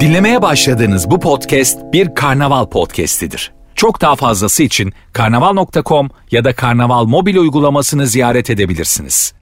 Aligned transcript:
Dinlemeye 0.00 0.42
başladığınız 0.42 1.10
bu 1.10 1.20
podcast 1.20 1.78
bir 1.92 2.14
karnaval 2.14 2.66
podcastidir. 2.66 3.52
Çok 3.74 4.00
daha 4.00 4.16
fazlası 4.16 4.62
için 4.62 4.92
karnaval.com 5.12 6.10
ya 6.30 6.44
da 6.44 6.54
karnaval 6.54 7.04
mobil 7.04 7.36
uygulamasını 7.36 8.06
ziyaret 8.06 8.50
edebilirsiniz. 8.50 9.34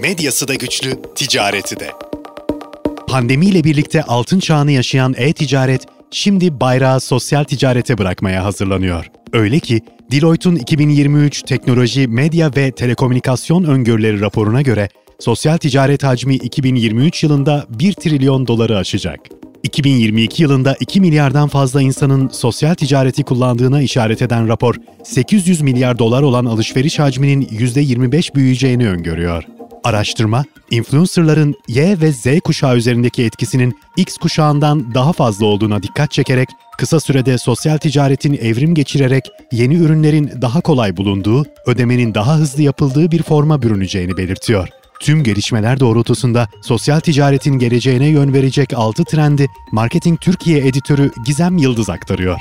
Medyası 0.00 0.48
da 0.48 0.54
güçlü, 0.54 1.02
ticareti 1.14 1.80
de. 1.80 1.90
Pandemiyle 3.08 3.64
birlikte 3.64 4.02
altın 4.02 4.40
çağını 4.40 4.72
yaşayan 4.72 5.14
e-ticaret 5.16 5.82
şimdi 6.10 6.60
bayrağı 6.60 7.00
sosyal 7.00 7.44
ticarete 7.44 7.98
bırakmaya 7.98 8.44
hazırlanıyor. 8.44 9.10
Öyle 9.32 9.58
ki 9.58 9.80
Deloitte'un 10.12 10.56
2023 10.56 11.42
Teknoloji, 11.42 12.08
Medya 12.08 12.50
ve 12.56 12.72
Telekomünikasyon 12.72 13.64
Öngörüleri 13.64 14.20
raporuna 14.20 14.62
göre 14.62 14.88
sosyal 15.18 15.56
ticaret 15.56 16.02
hacmi 16.02 16.34
2023 16.34 17.22
yılında 17.22 17.66
1 17.68 17.92
trilyon 17.92 18.46
doları 18.46 18.76
aşacak. 18.76 19.20
2022 19.62 20.42
yılında 20.42 20.76
2 20.80 21.00
milyardan 21.00 21.48
fazla 21.48 21.82
insanın 21.82 22.28
sosyal 22.28 22.74
ticareti 22.74 23.24
kullandığına 23.24 23.82
işaret 23.82 24.22
eden 24.22 24.48
rapor, 24.48 24.74
800 25.04 25.60
milyar 25.60 25.98
dolar 25.98 26.22
olan 26.22 26.44
alışveriş 26.44 26.98
hacminin 26.98 27.42
%25 27.46 28.34
büyüyeceğini 28.34 28.88
öngörüyor. 28.88 29.44
Araştırma, 29.84 30.44
influencerların 30.70 31.54
Y 31.68 32.00
ve 32.00 32.12
Z 32.12 32.40
kuşağı 32.44 32.76
üzerindeki 32.76 33.24
etkisinin 33.24 33.74
X 33.96 34.16
kuşağından 34.16 34.94
daha 34.94 35.12
fazla 35.12 35.46
olduğuna 35.46 35.82
dikkat 35.82 36.10
çekerek, 36.10 36.48
kısa 36.78 37.00
sürede 37.00 37.38
sosyal 37.38 37.78
ticaretin 37.78 38.34
evrim 38.34 38.74
geçirerek 38.74 39.24
yeni 39.52 39.74
ürünlerin 39.74 40.30
daha 40.42 40.60
kolay 40.60 40.96
bulunduğu, 40.96 41.46
ödemenin 41.66 42.14
daha 42.14 42.36
hızlı 42.36 42.62
yapıldığı 42.62 43.10
bir 43.10 43.22
forma 43.22 43.62
bürüneceğini 43.62 44.16
belirtiyor. 44.16 44.68
Tüm 45.00 45.22
gelişmeler 45.22 45.80
doğrultusunda 45.80 46.48
sosyal 46.62 47.00
ticaretin 47.00 47.58
geleceğine 47.58 48.06
yön 48.06 48.32
verecek 48.32 48.72
6 48.74 49.04
trendi 49.04 49.46
Marketing 49.72 50.20
Türkiye 50.20 50.66
editörü 50.66 51.10
Gizem 51.24 51.58
Yıldız 51.58 51.90
aktarıyor. 51.90 52.38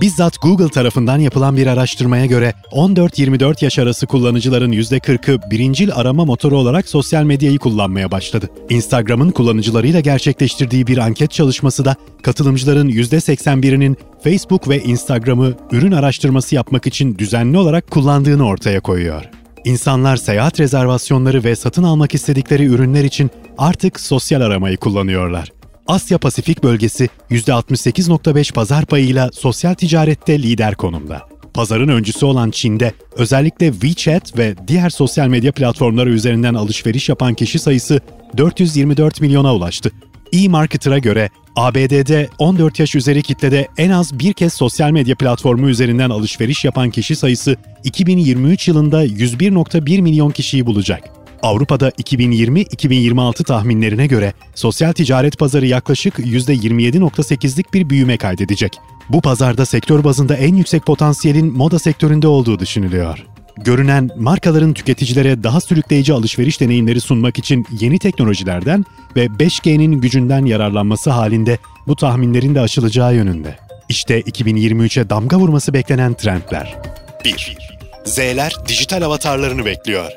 Bizzat 0.00 0.42
Google 0.42 0.68
tarafından 0.68 1.18
yapılan 1.18 1.56
bir 1.56 1.66
araştırmaya 1.66 2.26
göre 2.26 2.54
14-24 2.72 3.64
yaş 3.64 3.78
arası 3.78 4.06
kullanıcıların 4.06 4.72
%40'ı 4.72 5.50
birincil 5.50 5.92
arama 5.94 6.24
motoru 6.24 6.58
olarak 6.58 6.88
sosyal 6.88 7.24
medyayı 7.24 7.58
kullanmaya 7.58 8.10
başladı. 8.10 8.50
Instagram'ın 8.68 9.30
kullanıcılarıyla 9.30 10.00
gerçekleştirdiği 10.00 10.86
bir 10.86 10.98
anket 10.98 11.30
çalışması 11.30 11.84
da 11.84 11.96
katılımcıların 12.22 12.88
%81'inin 12.88 13.96
Facebook 14.24 14.68
ve 14.68 14.82
Instagram'ı 14.82 15.54
ürün 15.72 15.92
araştırması 15.92 16.54
yapmak 16.54 16.86
için 16.86 17.18
düzenli 17.18 17.58
olarak 17.58 17.90
kullandığını 17.90 18.46
ortaya 18.46 18.80
koyuyor. 18.80 19.39
İnsanlar 19.64 20.16
seyahat 20.16 20.60
rezervasyonları 20.60 21.44
ve 21.44 21.56
satın 21.56 21.82
almak 21.82 22.14
istedikleri 22.14 22.64
ürünler 22.64 23.04
için 23.04 23.30
artık 23.58 24.00
sosyal 24.00 24.40
aramayı 24.40 24.76
kullanıyorlar. 24.76 25.52
Asya 25.86 26.18
Pasifik 26.18 26.62
bölgesi 26.62 27.08
%68.5 27.30 28.52
pazar 28.52 28.86
payıyla 28.86 29.30
sosyal 29.32 29.74
ticarette 29.74 30.42
lider 30.42 30.74
konumda. 30.74 31.22
Pazarın 31.54 31.88
öncüsü 31.88 32.26
olan 32.26 32.50
Çin'de 32.50 32.92
özellikle 33.16 33.72
WeChat 33.72 34.38
ve 34.38 34.54
diğer 34.68 34.90
sosyal 34.90 35.28
medya 35.28 35.52
platformları 35.52 36.10
üzerinden 36.10 36.54
alışveriş 36.54 37.08
yapan 37.08 37.34
kişi 37.34 37.58
sayısı 37.58 38.00
424 38.36 39.20
milyona 39.20 39.54
ulaştı. 39.54 39.90
E-Marketer'a 40.32 40.98
göre 40.98 41.30
ABD'de 41.56 42.28
14 42.38 42.78
yaş 42.78 42.94
üzeri 42.94 43.22
kitlede 43.22 43.68
en 43.76 43.90
az 43.90 44.18
bir 44.18 44.32
kez 44.32 44.52
sosyal 44.52 44.90
medya 44.90 45.16
platformu 45.16 45.68
üzerinden 45.68 46.10
alışveriş 46.10 46.64
yapan 46.64 46.90
kişi 46.90 47.16
sayısı 47.16 47.56
2023 47.84 48.68
yılında 48.68 49.06
101.1 49.06 50.02
milyon 50.02 50.30
kişiyi 50.30 50.66
bulacak. 50.66 51.02
Avrupa'da 51.42 51.88
2020-2026 51.88 53.44
tahminlerine 53.44 54.06
göre 54.06 54.32
sosyal 54.54 54.92
ticaret 54.92 55.38
pazarı 55.38 55.66
yaklaşık 55.66 56.18
%27.8'lik 56.18 57.74
bir 57.74 57.90
büyüme 57.90 58.16
kaydedecek. 58.16 58.72
Bu 59.08 59.20
pazarda 59.20 59.66
sektör 59.66 60.04
bazında 60.04 60.36
en 60.36 60.54
yüksek 60.54 60.86
potansiyelin 60.86 61.52
moda 61.52 61.78
sektöründe 61.78 62.28
olduğu 62.28 62.58
düşünülüyor. 62.58 63.26
Görünen 63.64 64.10
markaların 64.16 64.72
tüketicilere 64.72 65.42
daha 65.42 65.60
sürükleyici 65.60 66.12
alışveriş 66.12 66.60
deneyimleri 66.60 67.00
sunmak 67.00 67.38
için 67.38 67.66
yeni 67.80 67.98
teknolojilerden 67.98 68.84
ve 69.16 69.26
5G'nin 69.26 69.92
gücünden 69.92 70.44
yararlanması 70.44 71.10
halinde 71.10 71.58
bu 71.86 71.96
tahminlerin 71.96 72.54
de 72.54 72.60
aşılacağı 72.60 73.14
yönünde. 73.14 73.56
İşte 73.88 74.20
2023'e 74.20 75.10
damga 75.10 75.38
vurması 75.38 75.74
beklenen 75.74 76.14
trendler. 76.14 76.76
1. 77.24 77.56
Z'ler 78.04 78.52
dijital 78.68 79.02
avatarlarını 79.02 79.64
bekliyor. 79.64 80.10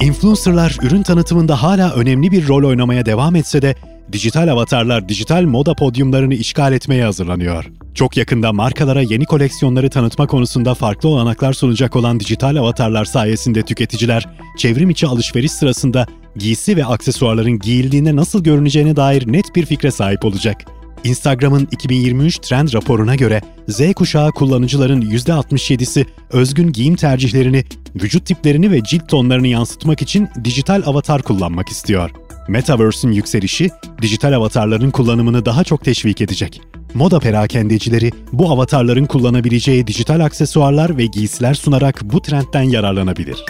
Influencerlar 0.00 0.76
ürün 0.82 1.02
tanıtımında 1.02 1.62
hala 1.62 1.92
önemli 1.92 2.30
bir 2.30 2.48
rol 2.48 2.68
oynamaya 2.68 3.06
devam 3.06 3.36
etse 3.36 3.62
de 3.62 3.74
dijital 4.12 4.48
avatarlar 4.48 5.08
dijital 5.08 5.42
moda 5.42 5.74
podyumlarını 5.74 6.34
işgal 6.34 6.72
etmeye 6.72 7.04
hazırlanıyor. 7.04 7.64
Çok 7.98 8.16
yakında 8.16 8.52
markalara 8.52 9.02
yeni 9.02 9.24
koleksiyonları 9.24 9.90
tanıtma 9.90 10.26
konusunda 10.26 10.74
farklı 10.74 11.08
olanaklar 11.08 11.52
sunacak 11.52 11.96
olan 11.96 12.20
dijital 12.20 12.56
avatarlar 12.56 13.04
sayesinde 13.04 13.62
tüketiciler 13.62 14.28
çevrim 14.56 14.90
içi 14.90 15.06
alışveriş 15.06 15.52
sırasında 15.52 16.06
giysi 16.36 16.76
ve 16.76 16.84
aksesuarların 16.84 17.58
giyildiğinde 17.58 18.16
nasıl 18.16 18.44
görüneceğine 18.44 18.96
dair 18.96 19.32
net 19.32 19.56
bir 19.56 19.66
fikre 19.66 19.90
sahip 19.90 20.24
olacak. 20.24 20.64
Instagram'ın 21.04 21.68
2023 21.72 22.38
trend 22.38 22.72
raporuna 22.72 23.16
göre 23.16 23.42
Z 23.68 23.92
kuşağı 23.92 24.32
kullanıcıların 24.32 25.02
%67'si 25.02 26.06
özgün 26.32 26.72
giyim 26.72 26.96
tercihlerini, 26.96 27.64
vücut 28.02 28.26
tiplerini 28.26 28.70
ve 28.70 28.82
cilt 28.82 29.08
tonlarını 29.08 29.48
yansıtmak 29.48 30.02
için 30.02 30.28
dijital 30.44 30.82
avatar 30.86 31.22
kullanmak 31.22 31.68
istiyor. 31.68 32.10
Metaverse'ün 32.48 33.12
yükselişi, 33.12 33.70
dijital 34.02 34.32
avatarların 34.32 34.90
kullanımını 34.90 35.44
daha 35.44 35.64
çok 35.64 35.84
teşvik 35.84 36.20
edecek. 36.20 36.60
Moda 36.94 37.18
perakendecileri 37.20 38.10
bu 38.32 38.50
avatarların 38.50 39.04
kullanabileceği 39.04 39.86
dijital 39.86 40.20
aksesuarlar 40.20 40.98
ve 40.98 41.06
giysiler 41.06 41.54
sunarak 41.54 42.00
bu 42.04 42.22
trendten 42.22 42.62
yararlanabilir. 42.62 43.44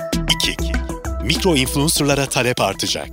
2. 0.45 0.57
Mikro 1.25 1.57
influencerlara 1.57 2.27
talep 2.27 2.61
artacak. 2.61 3.09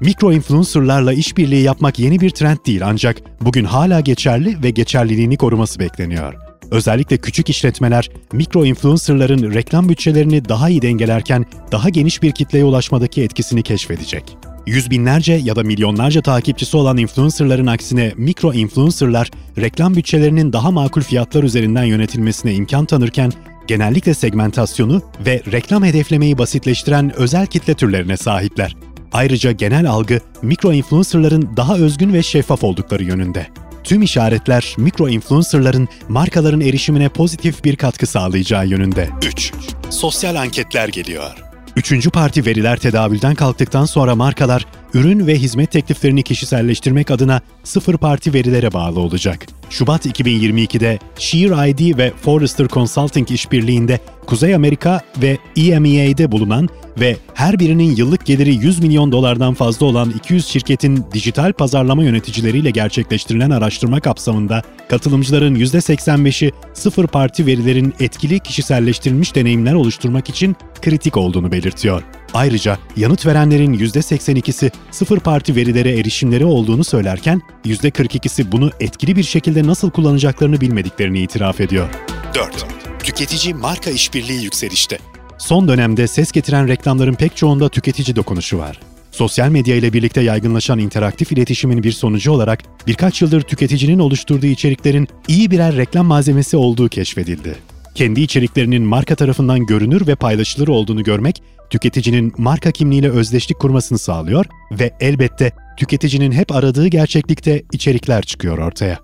Mikro 0.00 0.32
influencerlarla 0.32 1.12
işbirliği 1.12 1.62
yapmak 1.62 1.98
yeni 1.98 2.20
bir 2.20 2.30
trend 2.30 2.58
değil 2.66 2.86
ancak 2.86 3.16
bugün 3.40 3.64
hala 3.64 4.00
geçerli 4.00 4.62
ve 4.62 4.70
geçerliliğini 4.70 5.36
koruması 5.36 5.78
bekleniyor. 5.80 6.34
Özellikle 6.70 7.16
küçük 7.16 7.50
işletmeler 7.50 8.10
mikro 8.32 8.64
influencerların 8.64 9.54
reklam 9.54 9.88
bütçelerini 9.88 10.48
daha 10.48 10.68
iyi 10.68 10.82
dengelerken 10.82 11.46
daha 11.72 11.88
geniş 11.88 12.22
bir 12.22 12.32
kitleye 12.32 12.64
ulaşmadaki 12.64 13.22
etkisini 13.22 13.62
keşfedecek. 13.62 14.36
Yüz 14.66 14.90
binlerce 14.90 15.32
ya 15.32 15.56
da 15.56 15.62
milyonlarca 15.62 16.22
takipçisi 16.22 16.76
olan 16.76 16.96
influencerların 16.96 17.66
aksine 17.66 18.12
mikro 18.16 18.52
influencerlar 18.52 19.30
reklam 19.58 19.96
bütçelerinin 19.96 20.52
daha 20.52 20.70
makul 20.70 21.00
fiyatlar 21.00 21.42
üzerinden 21.42 21.84
yönetilmesine 21.84 22.54
imkan 22.54 22.84
tanırken 22.84 23.32
genellikle 23.66 24.14
segmentasyonu 24.14 25.02
ve 25.26 25.42
reklam 25.52 25.84
hedeflemeyi 25.84 26.38
basitleştiren 26.38 27.16
özel 27.16 27.46
kitle 27.46 27.74
türlerine 27.74 28.16
sahipler. 28.16 28.76
Ayrıca 29.12 29.52
genel 29.52 29.90
algı 29.90 30.20
mikro 30.42 30.72
influencerların 30.72 31.50
daha 31.56 31.76
özgün 31.76 32.12
ve 32.12 32.22
şeffaf 32.22 32.64
oldukları 32.64 33.04
yönünde. 33.04 33.46
Tüm 33.84 34.02
işaretler 34.02 34.74
mikro 34.76 35.08
influencerların 35.08 35.88
markaların 36.08 36.60
erişimine 36.60 37.08
pozitif 37.08 37.64
bir 37.64 37.76
katkı 37.76 38.06
sağlayacağı 38.06 38.66
yönünde. 38.66 39.08
3. 39.26 39.52
Sosyal 39.90 40.36
anketler 40.36 40.88
geliyor. 40.88 41.41
Üçüncü 41.76 42.10
parti 42.10 42.46
veriler 42.46 42.76
tedavülden 42.76 43.34
kalktıktan 43.34 43.84
sonra 43.84 44.14
markalar 44.14 44.66
ürün 44.94 45.26
ve 45.26 45.34
hizmet 45.34 45.70
tekliflerini 45.70 46.22
kişiselleştirmek 46.22 47.10
adına 47.10 47.40
sıfır 47.64 47.96
parti 47.96 48.34
verilere 48.34 48.72
bağlı 48.72 49.00
olacak. 49.00 49.46
Şubat 49.72 50.06
2022'de 50.06 50.98
Sheer 51.18 51.68
ID 51.68 51.98
ve 51.98 52.12
Forrester 52.22 52.68
Consulting 52.68 53.30
işbirliğinde 53.30 54.00
Kuzey 54.26 54.54
Amerika 54.54 55.00
ve 55.22 55.38
EMEA'de 55.56 56.32
bulunan 56.32 56.68
ve 57.00 57.16
her 57.34 57.58
birinin 57.58 57.96
yıllık 57.96 58.26
geliri 58.26 58.54
100 58.54 58.82
milyon 58.82 59.12
dolardan 59.12 59.54
fazla 59.54 59.86
olan 59.86 60.10
200 60.10 60.46
şirketin 60.46 61.04
dijital 61.12 61.52
pazarlama 61.52 62.04
yöneticileriyle 62.04 62.70
gerçekleştirilen 62.70 63.50
araştırma 63.50 64.00
kapsamında 64.00 64.62
katılımcıların 64.88 65.54
%85'i 65.54 66.52
sıfır 66.72 67.06
parti 67.06 67.46
verilerin 67.46 67.94
etkili 68.00 68.40
kişiselleştirilmiş 68.40 69.34
deneyimler 69.34 69.74
oluşturmak 69.74 70.28
için 70.28 70.56
kritik 70.82 71.16
olduğunu 71.16 71.52
belirtiyor. 71.52 72.02
Ayrıca 72.34 72.78
yanıt 72.96 73.26
verenlerin 73.26 73.74
%82'si 73.74 74.70
sıfır 74.90 75.20
parti 75.20 75.56
verilere 75.56 75.98
erişimleri 75.98 76.44
olduğunu 76.44 76.84
söylerken 76.84 77.42
%42'si 77.64 78.52
bunu 78.52 78.70
etkili 78.80 79.16
bir 79.16 79.22
şekilde 79.22 79.66
nasıl 79.66 79.90
kullanacaklarını 79.90 80.60
bilmediklerini 80.60 81.20
itiraf 81.20 81.60
ediyor. 81.60 81.88
4. 82.34 82.66
Tüketici 83.02 83.54
marka 83.54 83.90
işbirliği 83.90 84.44
yükselişte. 84.44 84.98
Son 85.38 85.68
dönemde 85.68 86.06
ses 86.06 86.32
getiren 86.32 86.68
reklamların 86.68 87.14
pek 87.14 87.36
çoğunda 87.36 87.68
tüketici 87.68 88.16
dokunuşu 88.16 88.58
var. 88.58 88.80
Sosyal 89.10 89.48
medya 89.48 89.76
ile 89.76 89.92
birlikte 89.92 90.20
yaygınlaşan 90.20 90.78
interaktif 90.78 91.32
iletişimin 91.32 91.82
bir 91.82 91.92
sonucu 91.92 92.32
olarak 92.32 92.62
birkaç 92.86 93.22
yıldır 93.22 93.40
tüketicinin 93.40 93.98
oluşturduğu 93.98 94.46
içeriklerin 94.46 95.08
iyi 95.28 95.50
birer 95.50 95.76
reklam 95.76 96.06
malzemesi 96.06 96.56
olduğu 96.56 96.88
keşfedildi. 96.88 97.71
Kendi 97.94 98.20
içeriklerinin 98.20 98.82
marka 98.82 99.14
tarafından 99.14 99.66
görünür 99.66 100.06
ve 100.06 100.14
paylaşılır 100.14 100.68
olduğunu 100.68 101.02
görmek, 101.02 101.42
tüketicinin 101.70 102.32
marka 102.38 102.70
kimliğiyle 102.70 103.10
özdeşlik 103.10 103.58
kurmasını 103.58 103.98
sağlıyor 103.98 104.46
ve 104.72 104.90
elbette 105.00 105.52
tüketicinin 105.76 106.32
hep 106.32 106.52
aradığı 106.52 106.88
gerçeklikte 106.88 107.62
içerikler 107.72 108.22
çıkıyor 108.22 108.58
ortaya. 108.58 108.98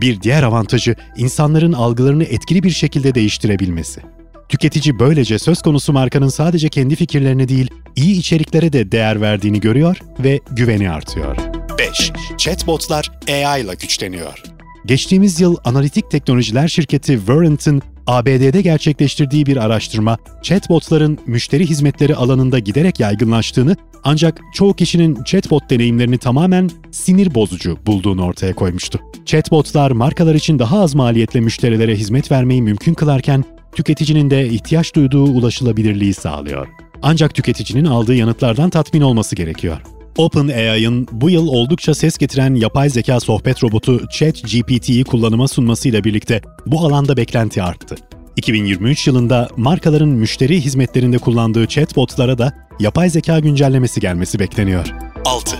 Bir 0.00 0.20
diğer 0.20 0.42
avantajı 0.42 0.94
insanların 1.16 1.72
algılarını 1.72 2.24
etkili 2.24 2.62
bir 2.62 2.70
şekilde 2.70 3.14
değiştirebilmesi. 3.14 4.00
Tüketici 4.48 4.98
böylece 4.98 5.38
söz 5.38 5.62
konusu 5.62 5.92
markanın 5.92 6.28
sadece 6.28 6.68
kendi 6.68 6.96
fikirlerine 6.96 7.48
değil, 7.48 7.70
iyi 7.96 8.18
içeriklere 8.18 8.72
de 8.72 8.92
değer 8.92 9.20
verdiğini 9.20 9.60
görüyor 9.60 9.98
ve 10.18 10.40
güveni 10.50 10.90
artıyor. 10.90 11.36
5. 11.78 12.12
Chatbotlar 12.38 13.10
AI 13.28 13.62
ile 13.62 13.74
güçleniyor. 13.74 14.42
Geçtiğimiz 14.86 15.40
yıl 15.40 15.56
analitik 15.64 16.10
teknolojiler 16.10 16.68
şirketi 16.68 17.28
Verint'in 17.28 17.82
ABD'de 18.06 18.62
gerçekleştirdiği 18.62 19.46
bir 19.46 19.56
araştırma, 19.56 20.18
chatbotların 20.42 21.18
müşteri 21.26 21.66
hizmetleri 21.66 22.16
alanında 22.16 22.58
giderek 22.58 23.00
yaygınlaştığını 23.00 23.76
ancak 24.04 24.40
çoğu 24.52 24.74
kişinin 24.74 25.24
chatbot 25.24 25.70
deneyimlerini 25.70 26.18
tamamen 26.18 26.70
sinir 26.90 27.34
bozucu 27.34 27.78
bulduğunu 27.86 28.24
ortaya 28.24 28.54
koymuştu. 28.54 29.00
Chatbotlar 29.26 29.90
markalar 29.90 30.34
için 30.34 30.58
daha 30.58 30.80
az 30.80 30.94
maliyetle 30.94 31.40
müşterilere 31.40 31.96
hizmet 31.96 32.32
vermeyi 32.32 32.62
mümkün 32.62 32.94
kılarken 32.94 33.44
tüketicinin 33.74 34.30
de 34.30 34.48
ihtiyaç 34.48 34.94
duyduğu 34.94 35.24
ulaşılabilirliği 35.24 36.14
sağlıyor. 36.14 36.68
Ancak 37.02 37.34
tüketicinin 37.34 37.84
aldığı 37.84 38.14
yanıtlardan 38.14 38.70
tatmin 38.70 39.00
olması 39.00 39.36
gerekiyor. 39.36 39.93
OpenAI'ın 40.18 41.08
bu 41.12 41.30
yıl 41.30 41.48
oldukça 41.48 41.94
ses 41.94 42.18
getiren 42.18 42.54
yapay 42.54 42.90
zeka 42.90 43.20
sohbet 43.20 43.64
robotu 43.64 44.08
ChatGPT'yi 44.08 45.04
kullanıma 45.04 45.48
sunmasıyla 45.48 46.04
birlikte 46.04 46.40
bu 46.66 46.80
alanda 46.80 47.16
beklenti 47.16 47.62
arttı. 47.62 47.96
2023 48.36 49.06
yılında 49.06 49.48
markaların 49.56 50.08
müşteri 50.08 50.60
hizmetlerinde 50.60 51.18
kullandığı 51.18 51.66
chatbotlara 51.66 52.38
da 52.38 52.52
yapay 52.80 53.10
zeka 53.10 53.38
güncellemesi 53.38 54.00
gelmesi 54.00 54.38
bekleniyor. 54.38 54.94
6. 55.24 55.56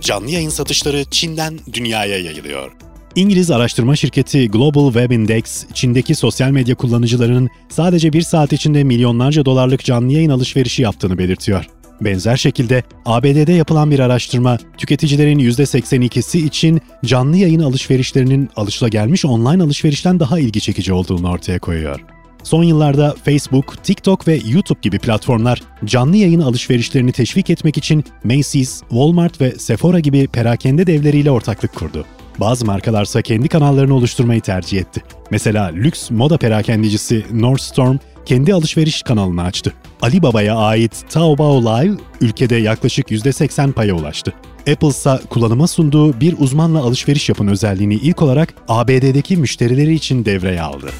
Canlı 0.00 0.30
yayın 0.30 0.50
satışları 0.50 1.04
Çin'den 1.10 1.58
dünyaya 1.72 2.18
yayılıyor. 2.18 2.72
İngiliz 3.14 3.50
araştırma 3.50 3.96
şirketi 3.96 4.50
Global 4.50 4.92
Web 4.92 5.10
Index, 5.10 5.66
Çin'deki 5.74 6.14
sosyal 6.14 6.50
medya 6.50 6.74
kullanıcılarının 6.74 7.48
sadece 7.68 8.12
bir 8.12 8.22
saat 8.22 8.52
içinde 8.52 8.84
milyonlarca 8.84 9.44
dolarlık 9.44 9.84
canlı 9.84 10.12
yayın 10.12 10.30
alışverişi 10.30 10.82
yaptığını 10.82 11.18
belirtiyor. 11.18 11.66
Benzer 12.00 12.36
şekilde 12.36 12.82
ABD'de 13.06 13.52
yapılan 13.52 13.90
bir 13.90 13.98
araştırma, 13.98 14.58
tüketicilerin 14.78 15.38
%82'si 15.38 16.38
için 16.38 16.80
canlı 17.04 17.36
yayın 17.36 17.60
alışverişlerinin 17.60 18.50
alışılagelmiş 18.56 19.24
online 19.24 19.62
alışverişten 19.62 20.20
daha 20.20 20.38
ilgi 20.38 20.60
çekici 20.60 20.92
olduğunu 20.92 21.30
ortaya 21.30 21.58
koyuyor. 21.58 22.00
Son 22.42 22.62
yıllarda 22.62 23.14
Facebook, 23.24 23.84
TikTok 23.84 24.28
ve 24.28 24.40
YouTube 24.46 24.78
gibi 24.82 24.98
platformlar 24.98 25.62
canlı 25.84 26.16
yayın 26.16 26.40
alışverişlerini 26.40 27.12
teşvik 27.12 27.50
etmek 27.50 27.76
için 27.76 28.04
Macy's, 28.24 28.80
Walmart 28.80 29.40
ve 29.40 29.50
Sephora 29.50 30.00
gibi 30.00 30.26
perakende 30.26 30.86
devleriyle 30.86 31.30
ortaklık 31.30 31.74
kurdu. 31.74 32.04
Bazı 32.40 32.66
markalarsa 32.66 33.22
kendi 33.22 33.48
kanallarını 33.48 33.94
oluşturmayı 33.94 34.40
tercih 34.40 34.78
etti. 34.78 35.02
Mesela 35.30 35.64
lüks 35.66 36.10
moda 36.10 36.36
perakendecisi 36.38 37.24
Nordstrom 37.32 38.00
kendi 38.26 38.54
alışveriş 38.54 39.02
kanalını 39.02 39.42
açtı. 39.42 39.72
Alibaba'ya 40.02 40.56
ait 40.56 41.04
Taobao 41.10 41.62
Live 41.62 41.94
ülkede 42.20 42.56
yaklaşık 42.56 43.10
%80 43.10 43.72
paya 43.72 43.94
ulaştı. 43.94 44.32
Apple 44.72 44.88
ise 44.88 45.20
kullanıma 45.30 45.66
sunduğu 45.66 46.20
bir 46.20 46.34
uzmanla 46.38 46.78
alışveriş 46.78 47.28
yapın 47.28 47.48
özelliğini 47.48 47.94
ilk 47.94 48.22
olarak 48.22 48.54
ABD'deki 48.68 49.36
müşterileri 49.36 49.94
için 49.94 50.24
devreye 50.24 50.62
aldı. 50.62 50.90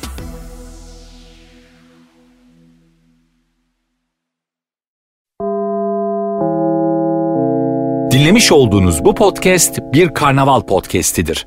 Dinlemiş 8.11 8.53
olduğunuz 8.53 9.05
bu 9.05 9.15
podcast 9.15 9.79
bir 9.93 10.15
karnaval 10.15 10.61
podcastidir. 10.61 11.47